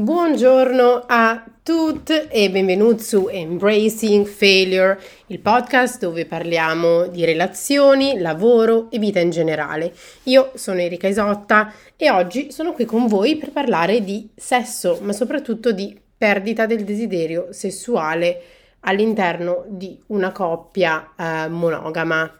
[0.00, 8.92] Buongiorno a tutti e benvenuti su Embracing Failure, il podcast dove parliamo di relazioni, lavoro
[8.92, 9.92] e vita in generale.
[10.22, 15.12] Io sono Erika Isotta e oggi sono qui con voi per parlare di sesso, ma
[15.12, 18.40] soprattutto di perdita del desiderio sessuale
[18.82, 22.38] all'interno di una coppia eh, monogama.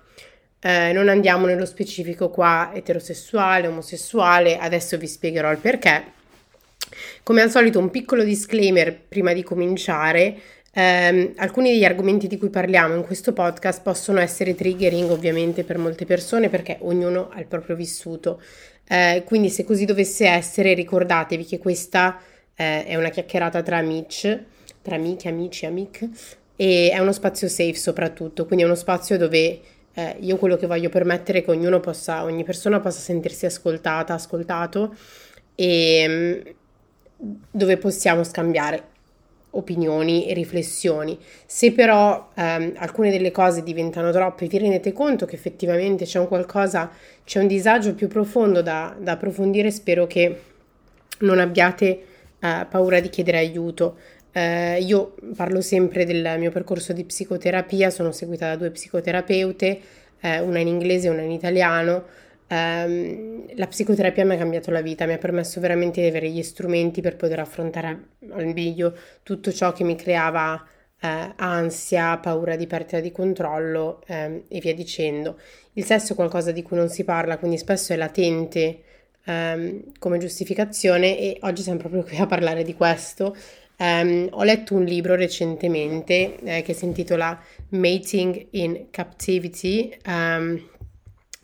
[0.60, 6.17] Eh, non andiamo nello specifico qua eterosessuale, omosessuale, adesso vi spiegherò il perché
[7.22, 10.36] come al solito un piccolo disclaimer prima di cominciare.
[10.74, 15.78] Um, alcuni degli argomenti di cui parliamo in questo podcast possono essere triggering ovviamente per
[15.78, 18.40] molte persone perché ognuno ha il proprio vissuto.
[18.88, 24.38] Uh, quindi se così dovesse essere ricordatevi che questa uh, è una chiacchierata tra amici,
[24.82, 26.08] tra amiche, amici, amiche
[26.60, 29.60] e è uno spazio safe soprattutto, quindi è uno spazio dove
[29.94, 34.14] eh, io quello che voglio permettere è che ognuno possa, ogni persona possa sentirsi ascoltata,
[34.14, 34.94] ascoltato
[35.54, 36.56] e
[37.18, 38.96] dove possiamo scambiare
[39.50, 41.18] opinioni e riflessioni.
[41.46, 46.28] Se però ehm, alcune delle cose diventano troppe, vi rendete conto che effettivamente c'è un
[46.28, 46.90] qualcosa,
[47.24, 50.40] c'è un disagio più profondo da, da approfondire, spero che
[51.20, 51.86] non abbiate
[52.38, 53.96] eh, paura di chiedere aiuto.
[54.32, 59.80] Eh, io parlo sempre del mio percorso di psicoterapia, sono seguita da due psicoterapeute,
[60.20, 62.04] eh, una in inglese e una in italiano.
[62.50, 66.42] Um, la psicoterapia mi ha cambiato la vita, mi ha permesso veramente di avere gli
[66.42, 70.66] strumenti per poter affrontare al meglio tutto ciò che mi creava
[71.00, 75.38] eh, ansia, paura di perdita di controllo eh, e via dicendo.
[75.74, 78.80] Il sesso è qualcosa di cui non si parla, quindi spesso è latente
[79.24, 83.36] ehm, come giustificazione e oggi siamo proprio qui a parlare di questo.
[83.80, 90.60] Um, ho letto un libro recentemente eh, che si intitola Mating in Captivity um,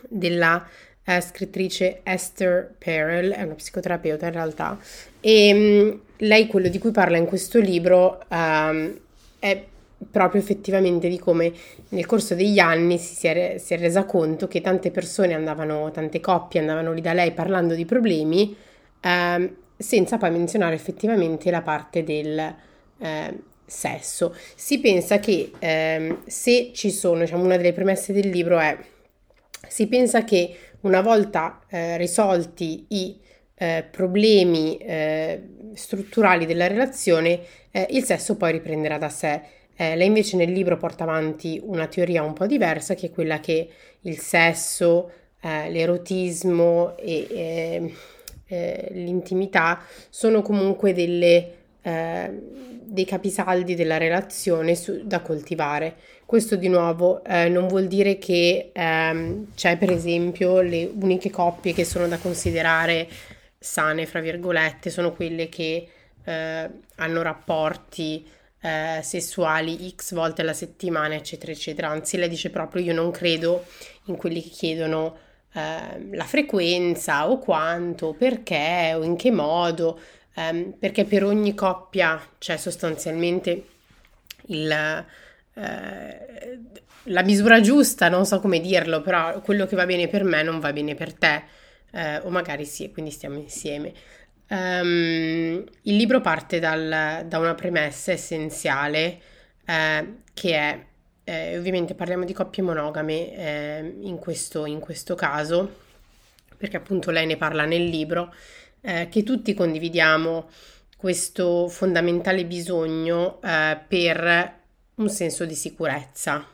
[0.08, 0.66] della
[1.05, 4.78] eh, scrittrice Esther Perel, è una psicoterapeuta in realtà,
[5.20, 8.98] e mm, lei quello di cui parla in questo libro um,
[9.38, 9.64] è
[10.11, 11.52] proprio effettivamente di come
[11.91, 16.20] nel corso degli anni si, è, si, è, resa conto che tante persone andavano, tante
[16.20, 18.55] coppie andavano lì da lei parlando di problemi
[19.02, 22.55] um, senza poi menzionare effettivamente la parte del
[22.98, 24.34] eh, sesso.
[24.55, 28.77] Si pensa che eh, se ci sono, diciamo, una delle premesse del libro è,
[29.68, 33.18] si pensa che una volta eh, risolti i
[33.56, 35.42] eh, problemi eh,
[35.74, 37.40] strutturali della relazione,
[37.70, 39.40] eh, il sesso poi riprenderà da sé.
[39.77, 43.40] Eh, lei invece nel libro porta avanti una teoria un po' diversa, che è quella
[43.40, 43.68] che
[44.02, 47.92] il sesso, eh, l'erotismo e
[48.46, 49.80] l'intimità
[50.11, 51.62] sono comunque delle
[52.84, 55.96] dei capisaldi della relazione su, da coltivare.
[56.27, 61.74] Questo di nuovo eh, non vuol dire che ehm, c'è per esempio le uniche coppie
[61.74, 63.08] che sono da considerare
[63.58, 65.89] sane, fra virgolette, sono quelle che
[66.24, 68.27] eh, hanno rapporti
[68.61, 71.89] eh, sessuali x volte alla settimana, eccetera, eccetera.
[71.89, 73.64] Anzi, lei dice proprio io non credo
[74.07, 75.17] in quelli che chiedono
[75.52, 80.01] ehm, la frequenza o quanto, perché o in che modo
[80.34, 83.67] ehm, perché per ogni coppia c'è sostanzialmente
[84.46, 85.05] il,
[85.54, 86.58] eh,
[87.04, 90.58] la misura giusta, non so come dirlo, però quello che va bene per me non
[90.60, 91.42] va bene per te,
[91.92, 93.92] eh, o magari sì, quindi stiamo insieme.
[94.46, 99.20] Um, il libro parte dal, da una premessa essenziale
[99.64, 100.84] eh, che è,
[101.24, 105.80] eh, ovviamente parliamo di coppie monogame eh, in questo, in questo caso,
[106.56, 108.34] perché appunto lei ne parla nel libro,
[108.80, 110.48] eh, che tutti condividiamo
[110.96, 114.62] questo fondamentale bisogno eh, per
[114.96, 116.46] un senso di sicurezza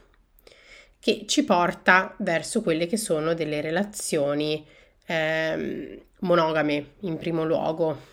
[0.98, 4.66] che ci porta verso quelle che sono delle relazioni
[5.06, 8.08] eh, monogame in primo luogo.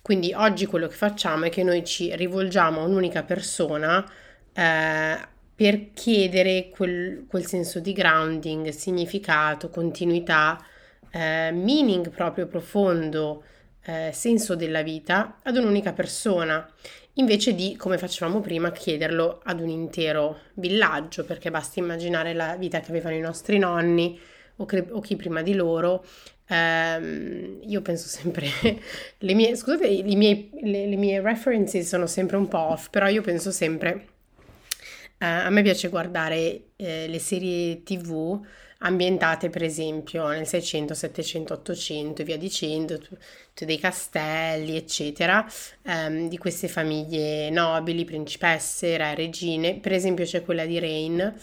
[0.00, 4.04] Quindi oggi quello che facciamo è che noi ci rivolgiamo a un'unica persona
[4.52, 5.18] eh,
[5.54, 10.64] per chiedere quel, quel, senso di grounding, significato, continuità
[11.10, 13.44] eh, meaning proprio profondo,
[13.84, 16.68] eh, senso della vita ad un'unica persona,
[17.14, 22.80] invece di, come facevamo prima, chiederlo ad un intero villaggio, perché basta immaginare la vita
[22.80, 24.18] che avevano i nostri nonni
[24.56, 26.04] o, cre- o chi prima di loro.
[26.48, 28.48] Um, io penso sempre,
[29.18, 33.08] le mie, scusate, le mie, le, le mie references sono sempre un po' off, però
[33.08, 34.06] io penso sempre,
[35.18, 38.40] uh, a me piace guardare uh, le serie tv
[38.82, 45.46] ambientate per esempio nel 600, 700, 800 e via dicendo, tutti dei castelli eccetera,
[45.82, 51.34] ehm, di queste famiglie nobili, principesse, re, regine, per esempio c'è quella di Rain,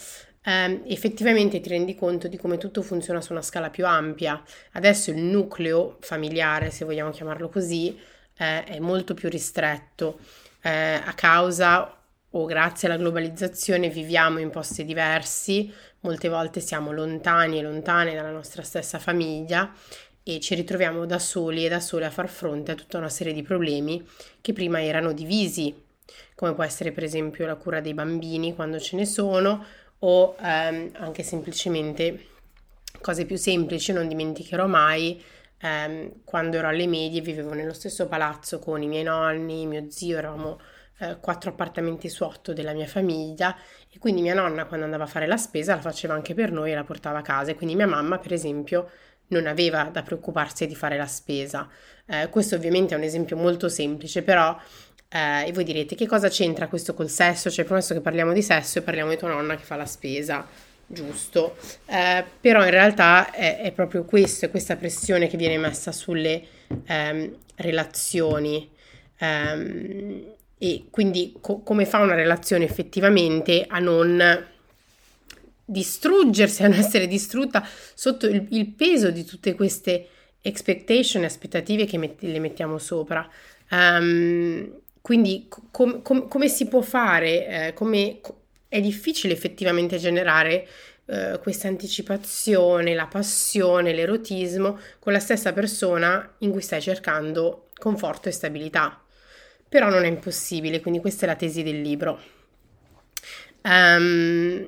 [0.45, 4.41] Um, effettivamente ti rendi conto di come tutto funziona su una scala più ampia.
[4.71, 7.99] Adesso il nucleo familiare, se vogliamo chiamarlo così,
[8.37, 10.19] eh, è molto più ristretto.
[10.61, 11.93] Eh, a causa
[12.31, 18.31] o grazie alla globalizzazione viviamo in posti diversi, molte volte siamo lontani e lontane dalla
[18.31, 19.73] nostra stessa famiglia
[20.23, 23.33] e ci ritroviamo da soli e da sole a far fronte a tutta una serie
[23.33, 24.05] di problemi
[24.41, 25.73] che prima erano divisi,
[26.35, 29.65] come può essere per esempio la cura dei bambini quando ce ne sono
[29.99, 32.27] o ehm, anche semplicemente
[33.01, 35.21] cose più semplici, non dimenticherò mai
[35.59, 40.17] ehm, quando ero alle medie vivevo nello stesso palazzo con i miei nonni, mio zio,
[40.17, 40.59] eravamo
[41.21, 43.55] quattro appartamenti su otto della mia famiglia
[43.91, 46.71] e quindi mia nonna quando andava a fare la spesa la faceva anche per noi
[46.71, 48.89] e la portava a casa e quindi mia mamma per esempio
[49.29, 51.67] non aveva da preoccuparsi di fare la spesa.
[52.05, 54.57] Eh, questo ovviamente è un esempio molto semplice, però
[55.07, 57.49] eh, e voi direte che cosa c'entra questo col sesso?
[57.49, 60.45] Cioè, promesso che parliamo di sesso e parliamo di tua nonna che fa la spesa
[60.91, 61.55] giusto,
[61.85, 66.41] eh, però in realtà è, è, proprio questo, è questa pressione che viene messa sulle
[66.85, 68.67] ehm, relazioni
[69.17, 74.45] ehm, e quindi co- come fa una relazione effettivamente a non
[75.65, 80.07] distruggersi, a non essere distrutta sotto il, il peso di tutte queste
[80.41, 83.27] expectation e aspettative che met- le mettiamo sopra.
[83.71, 88.19] Um, quindi com- com- come si può fare, eh, come,
[88.67, 90.67] è difficile effettivamente generare
[91.05, 98.29] eh, questa anticipazione, la passione, l'erotismo con la stessa persona in cui stai cercando conforto
[98.29, 99.01] e stabilità.
[99.69, 102.19] Però non è impossibile, quindi questa è la tesi del libro.
[103.61, 104.67] Um,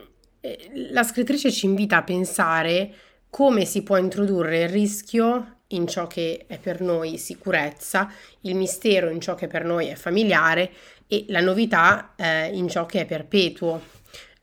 [0.91, 2.93] la scrittrice ci invita a pensare
[3.29, 8.11] come si può introdurre il rischio in ciò che è per noi sicurezza,
[8.41, 10.69] il mistero in ciò che per noi è familiare
[11.07, 13.81] e la novità eh, in ciò che è perpetuo.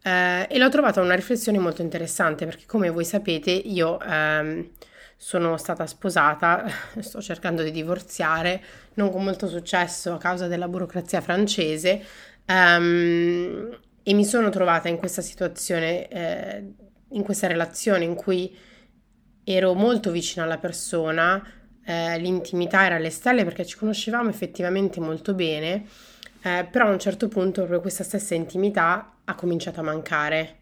[0.02, 4.70] Eh, e l'ho trovata una riflessione molto interessante perché come voi sapete io ehm,
[5.20, 6.64] sono stata sposata,
[7.00, 8.62] sto cercando di divorziare,
[8.94, 12.02] non con molto successo a causa della burocrazia francese
[12.46, 16.72] ehm, e mi sono trovata in questa situazione, eh,
[17.10, 18.56] in questa relazione in cui
[19.44, 21.44] ero molto vicina alla persona,
[21.84, 25.84] eh, l'intimità era alle stelle perché ci conoscevamo effettivamente molto bene
[26.42, 30.57] eh, però a un certo punto proprio questa stessa intimità ha cominciato a mancare.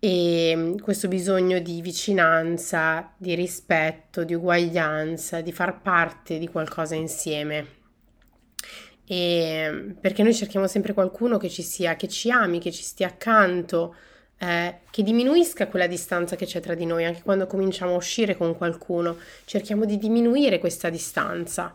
[0.00, 6.94] E mm, questo bisogno di vicinanza, di rispetto, di uguaglianza, di far parte di qualcosa
[6.94, 7.76] insieme.
[9.06, 12.82] E mm, perché noi cerchiamo sempre qualcuno che ci sia, che ci ami, che ci
[12.82, 13.94] stia accanto,
[14.38, 18.36] eh, che diminuisca quella distanza che c'è tra di noi, anche quando cominciamo a uscire
[18.36, 21.74] con qualcuno, cerchiamo di diminuire questa distanza.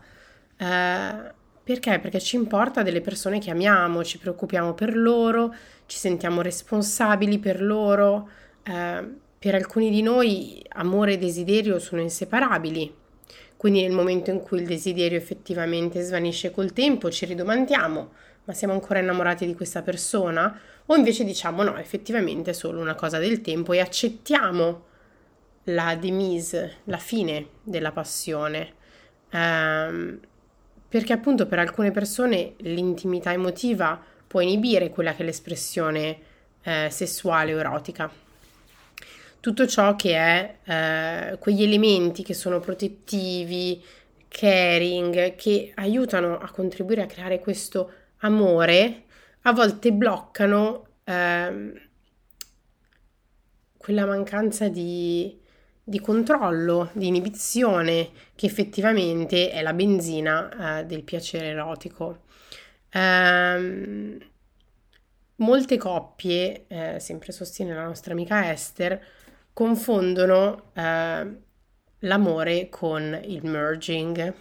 [0.56, 1.98] Eh, perché?
[1.98, 5.54] Perché ci importa delle persone che amiamo, ci preoccupiamo per loro,
[5.86, 8.28] ci sentiamo responsabili per loro.
[8.62, 12.94] Eh, per alcuni di noi amore e desiderio sono inseparabili.
[13.58, 18.12] Quindi nel momento in cui il desiderio effettivamente svanisce col tempo ci ridomandiamo,
[18.44, 20.58] ma siamo ancora innamorati di questa persona?
[20.86, 24.84] O invece diciamo no, effettivamente è solo una cosa del tempo e accettiamo
[25.64, 28.72] la demise, la fine della passione.
[29.30, 30.20] Um,
[30.94, 36.18] perché appunto per alcune persone l'intimità emotiva può inibire quella che è l'espressione
[36.62, 38.08] eh, sessuale o erotica.
[39.40, 43.82] Tutto ciò che è eh, quegli elementi che sono protettivi,
[44.28, 49.02] caring, che aiutano a contribuire a creare questo amore,
[49.42, 51.72] a volte bloccano eh,
[53.76, 55.40] quella mancanza di,
[55.84, 62.22] di controllo, di inibizione, che effettivamente è la benzina eh, del piacere erotico.
[62.90, 64.18] Ehm,
[65.36, 69.00] molte coppie, eh, sempre sostiene la nostra amica Esther,
[69.52, 71.36] confondono eh,
[72.00, 74.34] l'amore con il merging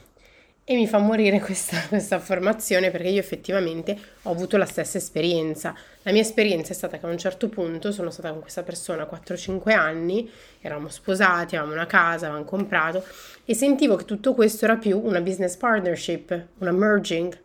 [0.65, 5.75] e mi fa morire questa, questa, affermazione perché io effettivamente ho avuto la stessa esperienza.
[6.03, 9.03] La mia esperienza è stata che a un certo punto sono stata con questa persona
[9.03, 10.29] 4-5 anni,
[10.61, 13.03] eravamo sposati, avevamo una casa, avevamo comprato
[13.45, 17.37] e sentivo che tutto questo era più una business partnership, una merging,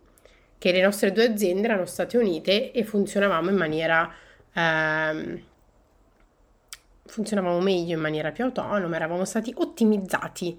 [0.56, 4.12] che le nostre due aziende erano state unite e funzionavamo in maniera...
[4.54, 5.42] Ehm,
[7.08, 10.58] funzionavamo meglio in maniera più autonoma, eravamo stati ottimizzati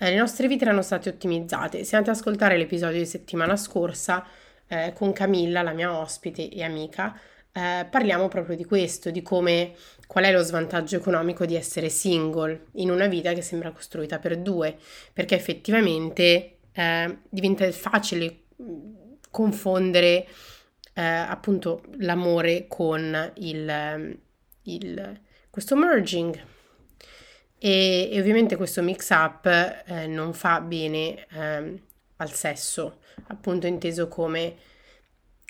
[0.00, 1.84] eh, le nostre vite erano state ottimizzate.
[1.84, 4.26] Se andate ad ascoltare l'episodio di settimana scorsa
[4.66, 7.14] eh, con Camilla, la mia ospite e amica,
[7.52, 9.74] eh, parliamo proprio di questo, di come
[10.06, 14.38] qual è lo svantaggio economico di essere single in una vita che sembra costruita per
[14.38, 14.76] due,
[15.12, 18.92] perché effettivamente eh, diventa facile mm,
[19.30, 20.26] confondere
[20.94, 24.18] eh, appunto l'amore con il,
[24.62, 26.49] il, questo merging
[27.62, 31.82] e, e ovviamente questo mix up eh, non fa bene eh,
[32.16, 34.56] al sesso, appunto inteso come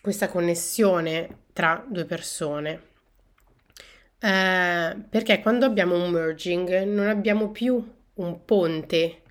[0.03, 2.89] questa connessione tra due persone.
[4.19, 7.83] Eh, perché quando abbiamo un merging non abbiamo più
[8.15, 9.23] un ponte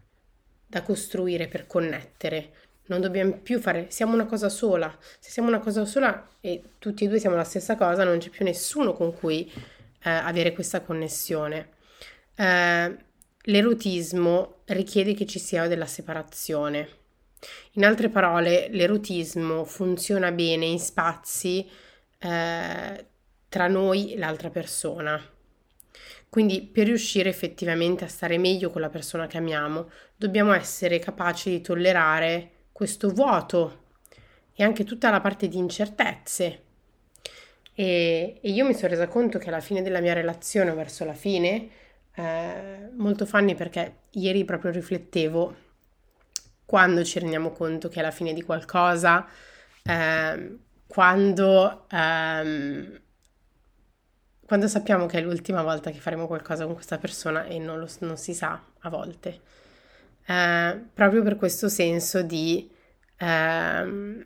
[0.66, 2.54] da costruire per connettere,
[2.86, 4.96] non dobbiamo più fare, siamo una cosa sola.
[5.20, 8.30] Se siamo una cosa sola e tutti e due siamo la stessa cosa, non c'è
[8.30, 9.52] più nessuno con cui
[10.04, 11.78] eh, avere questa connessione.
[12.40, 12.98] Eh,
[13.44, 16.88] l'erotismo richiede che ci sia della separazione.
[17.74, 21.70] In altre parole, l'erotismo funziona bene in spazi
[22.18, 23.06] eh,
[23.50, 25.22] tra noi e l'altra persona.
[26.30, 31.50] Quindi per riuscire effettivamente a stare meglio con la persona che amiamo, dobbiamo essere capaci
[31.50, 33.88] di tollerare questo vuoto
[34.54, 36.62] e anche tutta la parte di incertezze.
[37.74, 41.14] E, e io mi sono resa conto che alla fine della mia relazione, verso la
[41.14, 41.88] fine,
[42.20, 45.68] eh, molto fanni perché ieri proprio riflettevo
[46.66, 49.26] quando ci rendiamo conto che è la fine di qualcosa,
[49.84, 53.02] eh, quando, ehm,
[54.46, 57.88] quando sappiamo che è l'ultima volta che faremo qualcosa con questa persona e non, lo,
[58.00, 59.42] non si sa a volte
[60.30, 62.70] eh, proprio per questo senso di,
[63.18, 64.26] eh,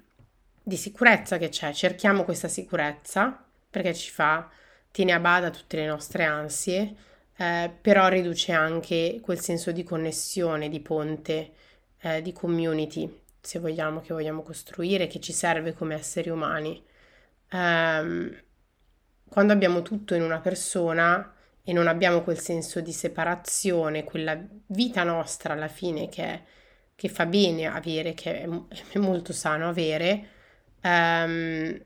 [0.61, 1.71] di sicurezza che c'è.
[1.71, 4.49] Cerchiamo questa sicurezza perché ci fa,
[4.91, 6.93] tiene a bada tutte le nostre ansie,
[7.37, 11.51] eh, però riduce anche quel senso di connessione, di ponte,
[12.01, 16.81] eh, di community, se vogliamo, che vogliamo costruire, che ci serve come esseri umani.
[17.51, 18.35] Um,
[19.27, 24.37] quando abbiamo tutto in una persona, e non abbiamo quel senso di separazione, quella
[24.67, 26.41] vita nostra alla fine che,
[26.93, 28.49] che fa bene avere, che è,
[28.91, 30.27] è molto sano avere,
[30.83, 31.81] um,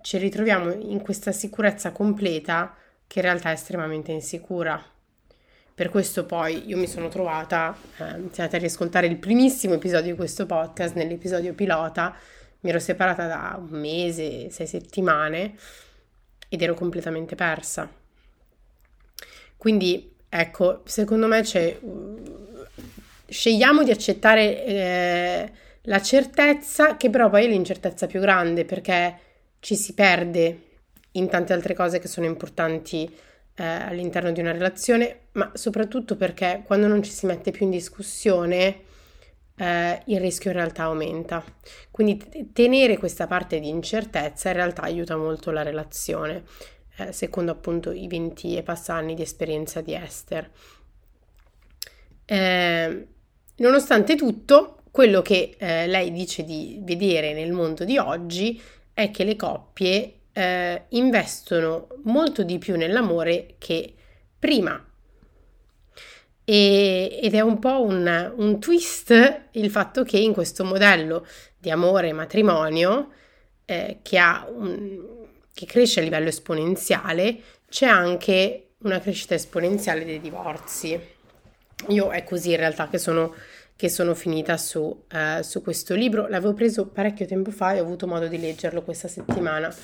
[0.00, 2.74] ci ritroviamo in questa sicurezza completa
[3.10, 4.80] che in realtà è estremamente insicura.
[5.74, 10.16] Per questo poi io mi sono trovata, eh, iniziate a riascoltare il primissimo episodio di
[10.16, 12.14] questo podcast, nell'episodio pilota,
[12.60, 15.54] mi ero separata da un mese, sei settimane
[16.48, 17.98] ed ero completamente persa
[19.60, 21.78] quindi ecco, secondo me c'è...
[23.28, 25.52] Scegliamo di accettare eh,
[25.82, 29.18] la certezza, che però poi è l'incertezza più grande, perché
[29.60, 30.69] ci si perde
[31.12, 33.12] in tante altre cose che sono importanti
[33.54, 37.70] eh, all'interno di una relazione, ma soprattutto perché quando non ci si mette più in
[37.70, 38.82] discussione
[39.56, 41.44] eh, il rischio in realtà aumenta.
[41.90, 46.44] Quindi t- tenere questa parte di incertezza in realtà aiuta molto la relazione
[46.96, 50.50] eh, secondo appunto i 20 e passa anni di esperienza di Esther.
[52.24, 53.06] Eh,
[53.56, 58.60] nonostante tutto, quello che eh, lei dice di vedere nel mondo di oggi
[58.92, 63.94] è che le coppie eh, investono molto di più nell'amore che
[64.38, 64.84] prima.
[66.44, 71.70] E, ed è un po' un, un twist il fatto che in questo modello di
[71.70, 73.10] amore e matrimonio,
[73.64, 74.18] eh, che
[74.48, 74.98] un,
[75.52, 80.98] che cresce a livello esponenziale, c'è anche una crescita esponenziale dei divorzi.
[81.88, 83.34] Io è così in realtà che sono,
[83.76, 86.26] sono finita su, eh, su questo libro.
[86.28, 89.74] L'avevo preso parecchio tempo fa e ho avuto modo di leggerlo questa settimana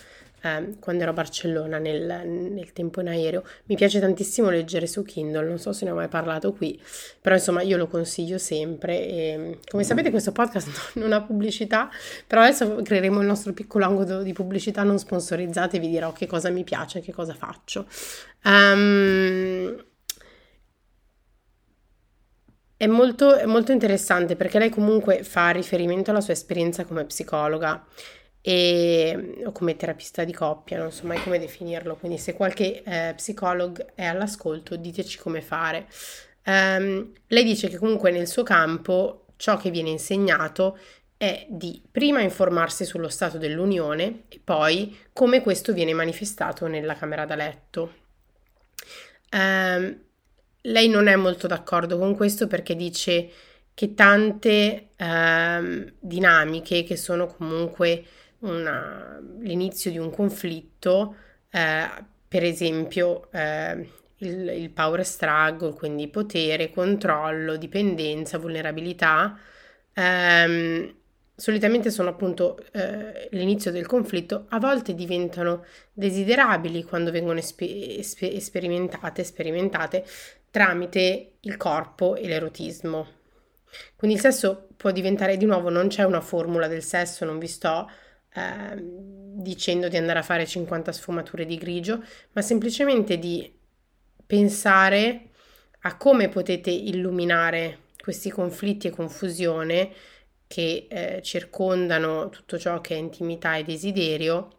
[0.47, 3.45] eh, quando ero a Barcellona nel, nel, tempo in aereo.
[3.65, 6.81] Mi piace tantissimo leggere su Kindle, non so se ne ho mai parlato qui,
[7.21, 9.07] però insomma io lo consiglio sempre.
[9.07, 11.91] E, come sapete questo podcast non ha pubblicità,
[12.26, 16.26] però adesso creeremo il nostro piccolo angolo di pubblicità non sponsorizzate e vi dirò che
[16.26, 17.87] cosa mi piace che cosa faccio.
[18.45, 19.85] Um,
[22.79, 27.85] è molto, è molto, interessante perché lei comunque fa riferimento alla sua esperienza come psicologa
[28.49, 33.12] e, o come terapista di coppia, non so mai come definirlo, quindi se qualche eh,
[33.17, 35.88] psicolog è all'ascolto diteci come fare.
[36.45, 40.79] Um, lei dice che comunque nel suo campo ciò che viene insegnato
[41.17, 47.25] è di prima informarsi sullo stato dell'unione e poi come questo viene manifestato nella camera
[47.25, 47.95] da letto.
[49.33, 50.05] Um,
[50.61, 53.29] lei non è molto d'accordo con questo perché dice
[53.75, 58.05] che tante um, dinamiche che sono comunque
[58.40, 61.16] una, l'inizio di un conflitto,
[61.50, 61.88] eh,
[62.28, 63.88] per esempio eh,
[64.19, 69.38] il, il, power struggle, quindi potere, controllo, dipendenza, vulnerabilità,
[69.93, 70.95] ehm,
[71.35, 78.38] solitamente sono appunto eh, l'inizio del conflitto, a volte diventano desiderabili quando vengono esper- esper-
[78.40, 80.05] sperimentate, sperimentate
[80.50, 83.14] tramite il corpo e l'erotismo.
[83.97, 87.47] Quindi il sesso può diventare di nuovo, non c'è una formula del sesso, non vi
[87.47, 87.90] sto
[88.37, 88.76] eh,
[89.38, 92.02] dicendo di andare a fare 50 sfumature di grigio,
[92.33, 93.50] ma semplicemente di
[94.26, 95.31] pensare
[95.81, 99.93] a come potete illuminare questi conflitti e confusione
[100.47, 104.59] che eh, circondano tutto ciò che è intimità e desiderio,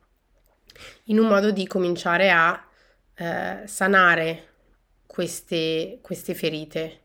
[1.05, 2.65] in un modo di cominciare a
[3.15, 4.47] eh, sanare
[5.05, 7.01] queste, queste ferite.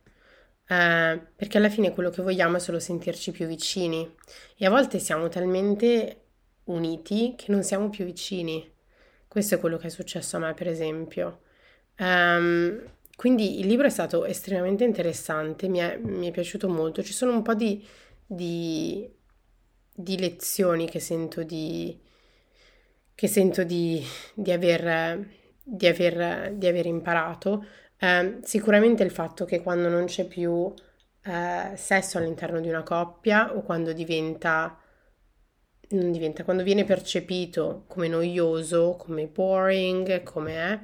[0.66, 4.14] Eh, perché alla fine quello che vogliamo è solo sentirci più vicini
[4.56, 6.21] e a volte siamo talmente
[6.64, 8.70] uniti che non siamo più vicini.
[9.28, 11.40] Questo è quello che è successo a me, per esempio.
[11.98, 12.82] Um,
[13.16, 17.02] quindi il libro è stato estremamente interessante, mi è, mi è piaciuto molto.
[17.02, 17.86] Ci sono un po' di,
[18.26, 19.08] di,
[19.94, 21.98] di lezioni che sento di,
[23.14, 24.04] che sento di,
[24.34, 25.26] di, aver,
[25.62, 27.64] di, aver, di aver imparato.
[27.96, 30.72] Eh, sicuramente il fatto che quando non c'è più
[31.24, 34.76] eh, sesso all'interno di una coppia o quando diventa,
[35.94, 40.78] non diventa, quando viene percepito come noioso, come boring, come è,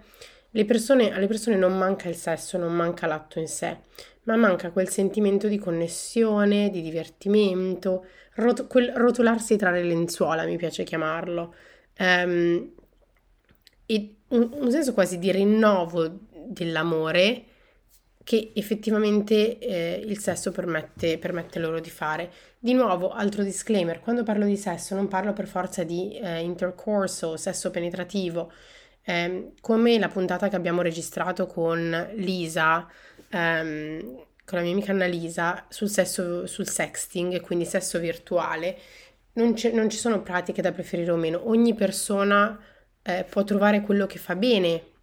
[0.50, 3.78] le persone, alle persone non manca il sesso, non manca l'atto in sé,
[4.24, 10.56] ma manca quel sentimento di connessione, di divertimento, rot- quel rotolarsi tra le lenzuola, mi
[10.56, 11.54] piace chiamarlo,
[11.98, 12.72] um,
[13.86, 17.44] e un, un senso quasi di rinnovo dell'amore
[18.28, 22.30] che effettivamente eh, il sesso permette, permette, loro di fare.
[22.58, 27.38] Di nuovo, altro disclaimer, quando parlo di sesso non parlo per forza di eh, intercorso,
[27.38, 28.52] sesso penetrativo,
[29.02, 32.86] eh, come la puntata che abbiamo registrato con Lisa,
[33.30, 34.00] ehm,
[34.44, 38.76] con la mia amica Annalisa, sul sesso, sul sexting, quindi sesso virtuale,
[39.36, 41.48] non, non, ci sono pratiche da preferire o meno.
[41.48, 42.60] Ogni persona
[43.00, 44.96] eh, può trovare quello che fa bene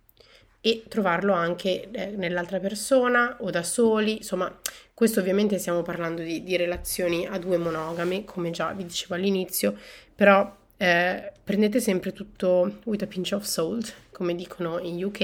[0.66, 4.18] e trovarlo anche eh, nell'altra persona o da soli.
[4.18, 4.52] Insomma,
[4.96, 9.78] questo ovviamente stiamo parlando di, di relazioni a due monogame, come già vi dicevo all'inizio,
[10.16, 15.22] però eh, prendete sempre tutto with a pinch of salt, come dicono in UK,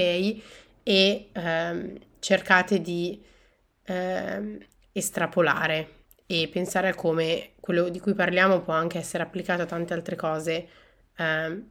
[0.84, 3.20] e ehm, cercate di
[3.82, 4.58] ehm,
[4.92, 5.88] estrapolare
[6.24, 10.14] e pensare a come quello di cui parliamo può anche essere applicato a tante altre
[10.14, 10.68] cose
[11.16, 11.66] ehm,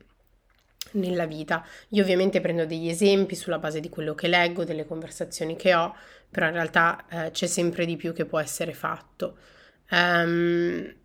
[0.93, 1.65] nella vita.
[1.89, 5.95] Io ovviamente prendo degli esempi sulla base di quello che leggo, delle conversazioni che ho,
[6.29, 9.37] però in realtà eh, c'è sempre di più che può essere fatto.
[9.91, 10.95] Um,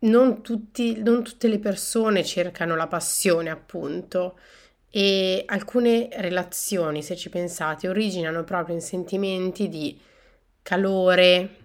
[0.00, 4.38] non, tutti, non tutte le persone cercano la passione, appunto,
[4.90, 10.00] e alcune relazioni, se ci pensate, originano proprio in sentimenti di
[10.62, 11.56] calore,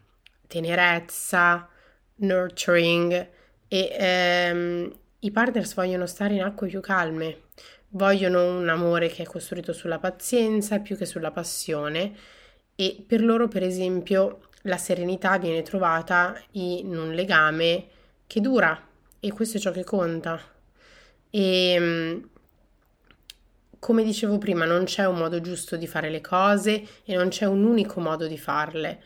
[0.47, 1.69] tenerezza,
[2.15, 3.29] nurturing
[3.67, 7.43] e ehm, i partners vogliono stare in acque più calme,
[7.89, 12.13] vogliono un amore che è costruito sulla pazienza più che sulla passione
[12.75, 17.87] e per loro, per esempio, la serenità viene trovata in un legame
[18.27, 18.79] che dura
[19.19, 20.39] e questo è ciò che conta.
[21.29, 22.29] E ehm,
[23.79, 27.45] come dicevo prima, non c'è un modo giusto di fare le cose e non c'è
[27.45, 29.01] un unico modo di farle.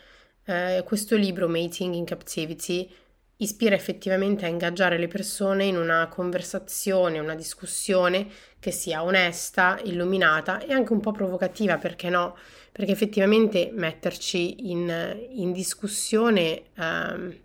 [0.46, 2.90] Eh, questo libro, Mating in Captivity,
[3.38, 8.28] ispira effettivamente a ingaggiare le persone in una conversazione, una discussione
[8.60, 12.36] che sia onesta, illuminata e anche un po' provocativa, perché no?
[12.72, 16.64] Perché effettivamente metterci in, in discussione...
[16.78, 17.36] Um,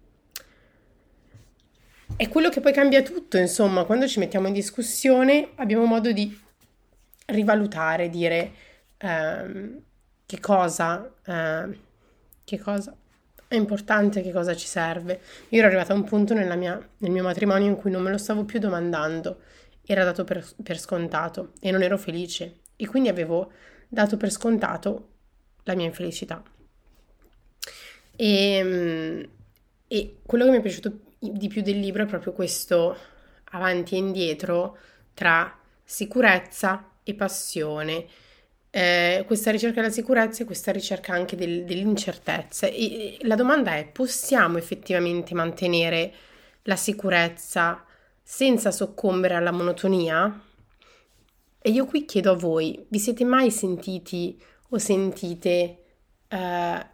[2.17, 6.39] è quello che poi cambia tutto, insomma, quando ci mettiamo in discussione abbiamo modo di
[7.27, 8.53] rivalutare, dire
[8.99, 9.83] ehm,
[10.27, 11.79] che cosa, eh,
[12.45, 12.95] che cosa
[13.53, 15.21] è importante, che cosa ci serve.
[15.51, 18.19] Io ero arrivata a un punto mia, nel mio matrimonio in cui non me lo
[18.19, 19.41] stavo più domandando,
[19.85, 23.53] era dato per, per scontato e non ero felice e quindi avevo
[23.89, 25.09] dato per scontato
[25.65, 26.43] la mia infelicità.
[28.17, 29.29] E, ehm,
[29.87, 32.97] e quello che mi è piaciuto di più del libro è proprio questo
[33.51, 34.79] avanti e indietro
[35.13, 38.07] tra sicurezza e passione.
[38.75, 42.67] Eh, questa ricerca della sicurezza e questa ricerca anche del, dell'incertezza.
[42.67, 46.13] E la domanda è: possiamo effettivamente mantenere
[46.63, 47.85] la sicurezza
[48.23, 50.43] senza soccombere alla monotonia?
[51.59, 55.85] E io qui chiedo a voi: vi siete mai sentiti o sentite
[56.29, 56.87] eh,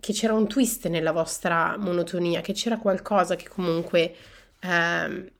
[0.00, 4.14] che c'era un twist nella vostra monotonia, che c'era qualcosa che comunque
[4.60, 5.32] eh,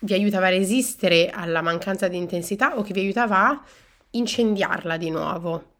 [0.00, 3.64] vi aiutava a resistere alla mancanza di intensità o che vi aiutava a
[4.10, 5.76] incendiarla di nuovo.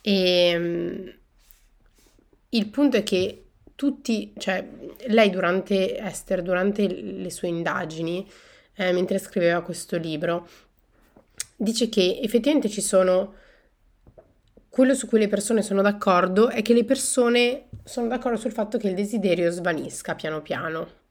[0.00, 1.14] E ehm,
[2.50, 4.66] il punto è che tutti, cioè
[5.08, 8.28] lei durante Esther, durante le sue indagini,
[8.74, 10.48] eh, mentre scriveva questo libro,
[11.56, 13.34] dice che effettivamente ci sono
[14.68, 18.76] quello su cui le persone sono d'accordo è che le persone sono d'accordo sul fatto
[18.76, 21.04] che il desiderio svanisca piano piano.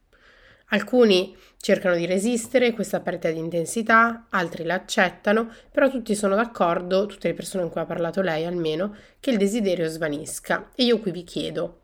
[0.70, 7.06] Alcuni cercano di resistere questa perdita di intensità, altri la accettano, però tutti sono d'accordo,
[7.06, 10.72] tutte le persone con cui ha parlato lei almeno, che il desiderio svanisca.
[10.76, 11.82] E io qui vi chiedo,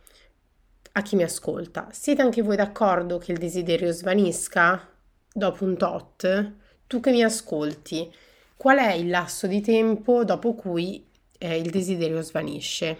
[0.93, 4.89] a chi mi ascolta, siete anche voi d'accordo che il desiderio svanisca
[5.31, 6.51] dopo un tot?
[6.87, 8.13] Tu che mi ascolti,
[8.57, 12.97] qual è il lasso di tempo dopo cui eh, il desiderio svanisce?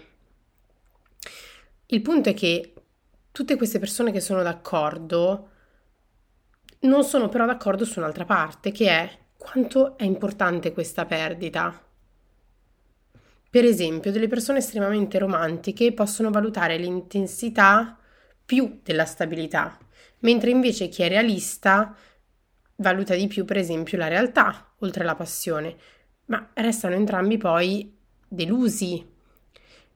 [1.86, 2.72] Il punto è che
[3.30, 5.50] tutte queste persone che sono d'accordo
[6.82, 11.82] non sono però d'accordo su un'altra parte, che è quanto è importante questa perdita.
[13.50, 17.98] Per esempio, delle persone estremamente romantiche possono valutare l'intensità
[18.44, 19.78] più della stabilità,
[20.20, 21.94] mentre invece chi è realista
[22.76, 25.76] valuta di più, per esempio, la realtà oltre la passione,
[26.26, 27.94] ma restano entrambi poi
[28.26, 29.06] delusi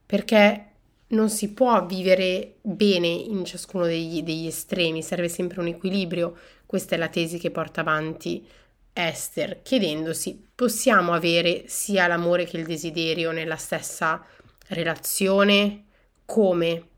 [0.05, 0.76] perché
[1.09, 6.37] non si può vivere bene in ciascuno degli, degli estremi, serve sempre un equilibrio.
[6.67, 8.47] Questa è la tesi che porta avanti
[8.93, 14.25] Esther, chiedendosi possiamo avere sia l'amore che il desiderio nella stessa
[14.69, 15.85] relazione?
[16.25, 16.89] Come?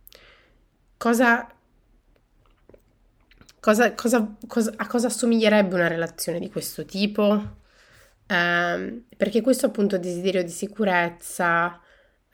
[0.97, 1.53] Cosa,
[3.59, 7.57] cosa, cosa, a cosa assomiglierebbe una relazione di questo tipo?
[8.29, 11.81] Um, perché questo appunto desiderio di sicurezza,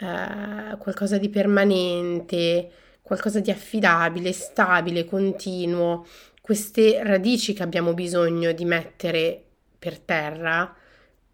[0.01, 2.71] uh, qualcosa di permanente,
[3.03, 6.07] qualcosa di affidabile, stabile, continuo,
[6.41, 9.43] queste radici che abbiamo bisogno di mettere
[9.79, 10.75] per terra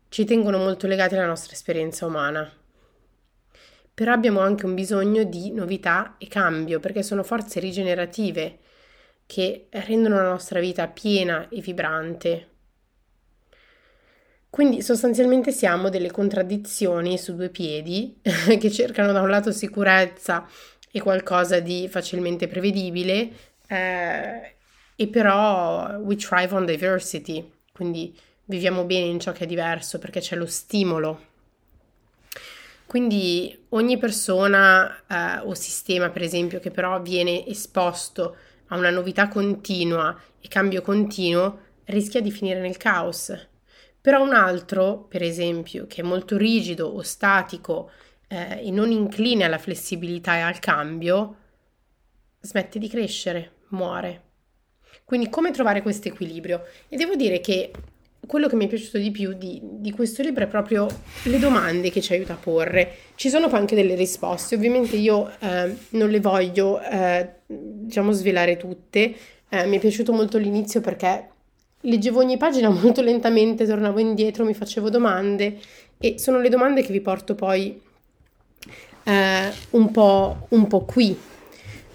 [0.09, 2.51] ci tengono molto legati alla nostra esperienza umana.
[3.95, 8.59] Però abbiamo anche un bisogno di novità e cambio, perché sono forze rigenerative
[9.27, 12.50] che rendono la nostra vita piena e vibrante.
[14.51, 20.47] Quindi sostanzialmente siamo delle contraddizioni su due piedi che cercano da un lato sicurezza
[20.91, 23.31] e qualcosa di facilmente prevedibile
[23.69, 24.55] eh,
[24.97, 28.15] e però we thrive on diversity, quindi
[28.47, 31.29] viviamo bene in ciò che è diverso perché c'è lo stimolo.
[32.87, 38.37] Quindi ogni persona eh, o sistema, per esempio, che però viene esposto
[38.67, 43.49] a una novità continua e cambio continuo, rischia di finire nel caos.
[44.01, 47.91] Però un altro, per esempio, che è molto rigido o statico
[48.29, 51.37] eh, e non incline alla flessibilità e al cambio,
[52.41, 54.29] smette di crescere, muore.
[55.05, 56.65] Quindi come trovare questo equilibrio?
[56.89, 57.71] E devo dire che
[58.27, 60.87] quello che mi è piaciuto di più di, di, questo libro è proprio
[61.25, 62.95] le domande che ci aiuta a porre.
[63.17, 68.57] Ci sono poi anche delle risposte, ovviamente io eh, non le voglio, eh, diciamo, svelare
[68.57, 69.15] tutte.
[69.49, 71.29] Eh, mi è piaciuto molto l'inizio perché
[71.83, 75.59] leggevo ogni pagina molto lentamente, tornavo indietro, mi facevo domande
[75.99, 77.81] e sono le domande che vi porto poi
[79.05, 81.19] eh, un po', un po' qui,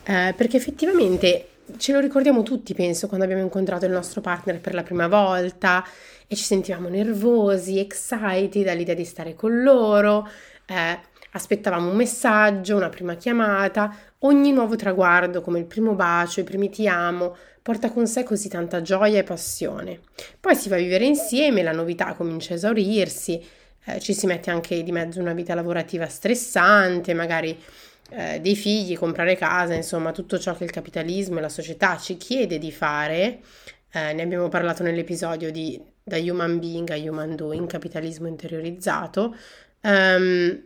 [0.04, 4.74] eh, perché effettivamente ce lo ricordiamo tutti, penso, quando abbiamo incontrato il nostro partner per
[4.74, 5.84] la prima volta
[6.28, 10.28] e ci sentivamo nervosi, excited dall'idea di stare con loro,
[10.68, 11.00] eh,
[11.32, 16.70] aspettavamo un messaggio, una prima chiamata, ogni nuovo traguardo come il primo bacio, i primi
[16.70, 17.36] ti amo,
[17.66, 20.02] porta con sé così tanta gioia e passione.
[20.40, 23.44] Poi si va a vivere insieme, la novità comincia a esaurirsi,
[23.86, 27.60] eh, ci si mette anche di mezzo una vita lavorativa stressante, magari
[28.12, 32.18] eh, dei figli, comprare casa, insomma tutto ciò che il capitalismo e la società ci
[32.18, 33.40] chiede di fare.
[33.92, 39.36] Eh, ne abbiamo parlato nell'episodio di Da Human Being a Human Doing, capitalismo interiorizzato.
[39.82, 40.64] Um,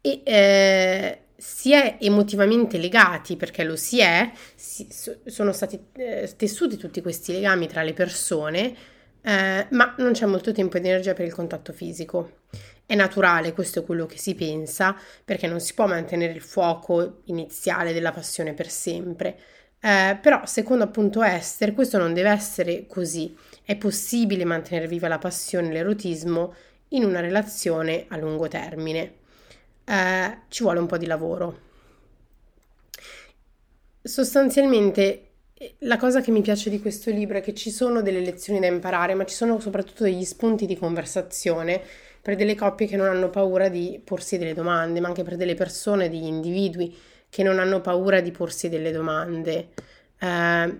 [0.00, 4.86] e eh, si è emotivamente legati, perché lo si è, si,
[5.24, 8.74] sono stati eh, tessuti tutti questi legami tra le persone,
[9.22, 12.40] eh, ma non c'è molto tempo ed energia per il contatto fisico.
[12.84, 17.22] È naturale, questo è quello che si pensa, perché non si può mantenere il fuoco
[17.24, 19.38] iniziale della passione per sempre.
[19.80, 23.34] Eh, però, secondo appunto Esther, questo non deve essere così.
[23.64, 26.54] È possibile mantenere viva la passione l'erotismo
[26.88, 29.19] in una relazione a lungo termine.
[29.90, 31.68] Eh, ci vuole un po' di lavoro.
[34.00, 35.24] Sostanzialmente
[35.80, 38.68] la cosa che mi piace di questo libro è che ci sono delle lezioni da
[38.68, 41.82] imparare, ma ci sono soprattutto degli spunti di conversazione
[42.22, 45.54] per delle coppie che non hanno paura di porsi delle domande, ma anche per delle
[45.54, 46.96] persone, degli individui
[47.28, 49.70] che non hanno paura di porsi delle domande.
[50.20, 50.78] Eh,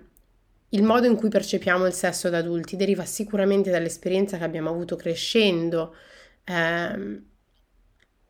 [0.68, 4.94] il modo in cui percepiamo il sesso da adulti deriva sicuramente dall'esperienza che abbiamo avuto
[4.94, 5.96] crescendo.
[6.44, 7.28] Eh,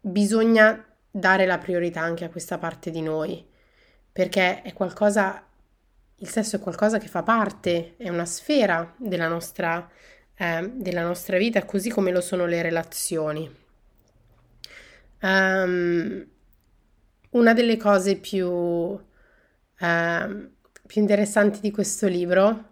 [0.01, 3.45] bisogna dare la priorità anche a questa parte di noi,
[4.13, 5.45] perché è qualcosa,
[6.17, 9.89] il sesso è qualcosa che fa parte, è una sfera della nostra
[10.41, 13.59] eh, della nostra vita, così come lo sono le relazioni.
[15.21, 16.27] Um,
[17.33, 18.99] una delle cose più, uh,
[19.77, 22.71] più interessanti di questo libro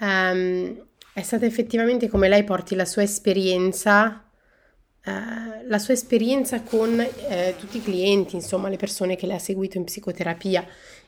[0.00, 4.25] um, è stata effettivamente come lei porti la sua esperienza
[5.06, 9.40] Uh, la sua esperienza con eh, tutti i clienti, insomma, le persone che lei ha
[9.40, 10.66] seguito in psicoterapia.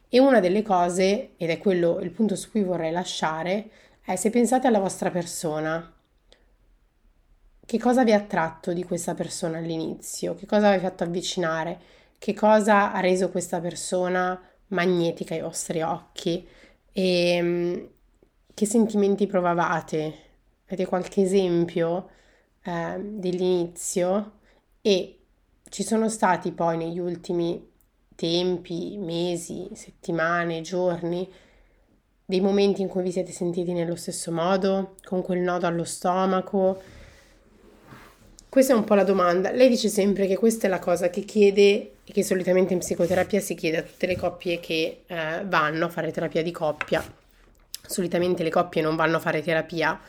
[0.09, 3.71] E una delle cose, ed è quello il punto su cui vorrei lasciare,
[4.05, 5.93] è se pensate alla vostra persona,
[7.69, 10.35] che cosa vi ha attratto di questa persona all'inizio?
[10.35, 11.79] Che cosa vi ha fatto avvicinare?
[12.19, 16.49] Che cosa ha reso questa persona magnetica ai vostri occhi?
[16.93, 17.89] E ehm,
[18.55, 20.15] che sentimenti provavate?
[20.67, 22.09] Avete qualche esempio
[22.69, 24.33] eh, dell'inizio?
[24.83, 25.19] E
[25.69, 27.67] ci sono stati poi negli ultimi
[28.15, 31.31] tempi, mesi, settimane, giorni,
[32.25, 36.81] dei momenti in cui vi siete sentiti nello stesso modo, con quel nodo allo stomaco,
[38.49, 39.51] questa è un po' la domanda.
[39.51, 43.41] Lei dice sempre che questa è la cosa che chiede e che solitamente in psicoterapia
[43.41, 47.05] si chiede a tutte le coppie che eh, vanno a fare terapia di coppia.
[47.87, 50.01] Solitamente le coppie non vanno a fare terapia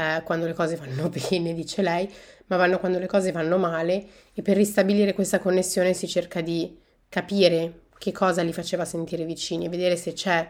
[0.00, 2.10] eh, quando le cose vanno bene, dice lei,
[2.46, 6.78] ma vanno quando le cose vanno male e per ristabilire questa connessione si cerca di
[7.08, 10.48] capire che cosa li faceva sentire vicini e vedere se c'è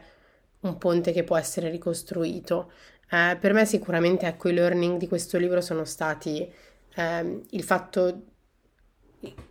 [0.61, 2.71] un ponte che può essere ricostruito.
[3.11, 6.49] Eh, per me sicuramente ecco i learning di questo libro sono stati
[6.95, 8.23] ehm, il fatto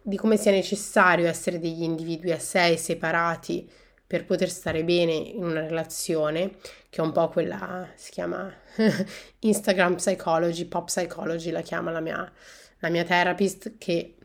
[0.02, 3.70] di come sia necessario essere degli individui a sé separati
[4.10, 6.56] per poter stare bene in una relazione,
[6.90, 8.52] che è un po' quella, si chiama
[9.42, 12.32] Instagram Psychology, Pop Psychology, la chiama la mia,
[12.80, 14.16] la mia therapist, che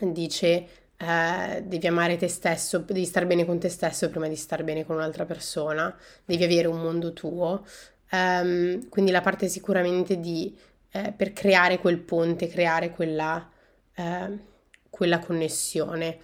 [0.00, 4.64] dice eh, devi amare te stesso, devi stare bene con te stesso prima di stare
[4.64, 7.64] bene con un'altra persona, devi avere un mondo tuo.
[8.10, 10.58] Um, quindi la parte sicuramente di
[10.90, 13.48] eh, per creare quel ponte, creare quella,
[13.94, 14.38] eh,
[14.90, 16.18] quella, connessione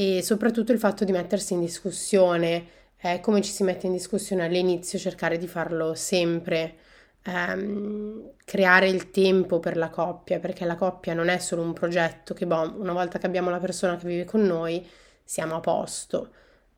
[0.00, 2.66] e soprattutto il fatto di mettersi in discussione,
[2.98, 6.76] eh, come ci si mette in discussione all'inizio, cercare di farlo sempre,
[7.24, 12.32] ehm, creare il tempo per la coppia, perché la coppia non è solo un progetto
[12.32, 14.86] che boh, una volta che abbiamo la persona che vive con noi
[15.24, 16.30] siamo a posto.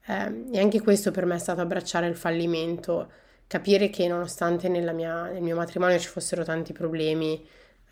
[0.06, 3.10] Eh, e anche questo per me è stato abbracciare il fallimento
[3.46, 7.46] capire che nonostante mia, nel mio matrimonio ci fossero tanti problemi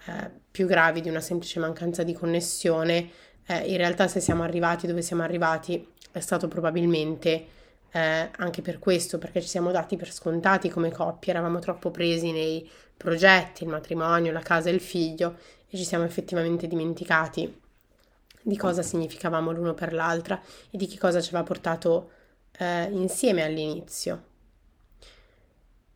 [0.06, 3.10] eh, più gravi di una semplice mancanza di connessione,
[3.48, 7.46] eh, in realtà se siamo arrivati dove siamo arrivati è stato probabilmente
[7.90, 12.30] eh, anche per questo, perché ci siamo dati per scontati come coppia, eravamo troppo presi
[12.30, 15.36] nei progetti, il matrimonio, la casa e il figlio
[15.68, 17.60] e ci siamo effettivamente dimenticati
[18.42, 22.10] di cosa significavamo l'uno per l'altra e di che cosa ci aveva portato
[22.58, 24.24] eh, insieme all'inizio.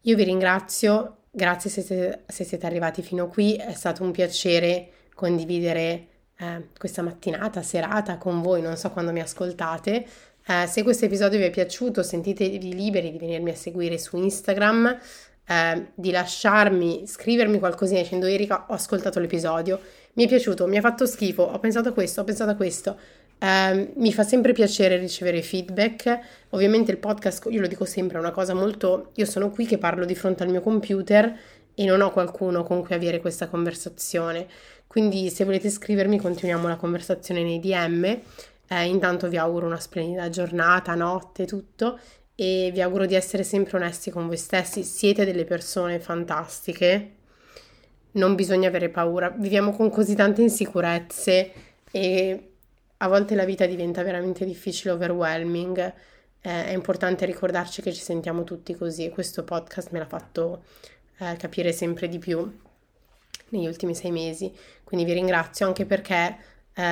[0.03, 6.09] Io vi ringrazio, grazie se se siete arrivati fino qui, è stato un piacere condividere
[6.43, 10.05] eh, questa mattinata, serata con voi, non so quando mi ascoltate.
[10.45, 14.99] Eh, se questo episodio vi è piaciuto, sentitevi liberi di venirmi a seguire su Instagram,
[15.47, 19.79] eh, di lasciarmi, scrivermi qualcosina dicendo Erika ho ascoltato l'episodio,
[20.15, 22.99] mi è piaciuto, mi ha fatto schifo, ho pensato a questo, ho pensato a questo.
[23.39, 26.19] Eh, mi fa sempre piacere ricevere feedback.
[26.51, 29.11] Ovviamente il podcast, io lo dico sempre, è una cosa molto...
[29.15, 31.37] Io sono qui che parlo di fronte al mio computer
[31.75, 34.47] e non ho qualcuno con cui avere questa conversazione.
[34.87, 38.05] Quindi se volete scrivermi continuiamo la conversazione nei DM.
[38.69, 41.99] Eh, intanto vi auguro una splendida giornata, notte, tutto
[42.35, 44.83] e vi auguro di essere sempre onesti con voi stessi.
[44.83, 47.13] Siete delle persone fantastiche.
[48.13, 49.31] Non bisogna avere paura.
[49.31, 51.53] Viviamo con così tante insicurezze
[51.91, 52.49] e
[52.99, 55.79] a volte la vita diventa veramente difficile, overwhelming.
[56.41, 60.65] Eh, è importante ricordarci che ci sentiamo tutti così e questo podcast me l'ha fatto
[61.23, 62.61] eh, capire sempre di più
[63.51, 64.53] negli ultimi sei mesi.
[64.83, 66.37] Quindi vi ringrazio anche perché
[66.75, 66.83] eh,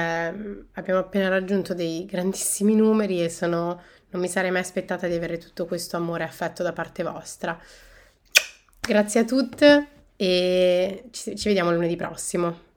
[0.72, 5.38] abbiamo appena raggiunto dei grandissimi numeri e sono, non mi sarei mai aspettata di avere
[5.38, 7.58] tutto questo amore e affetto da parte vostra.
[8.80, 12.68] Grazie a tutte e ci, ci vediamo lunedì prossimo.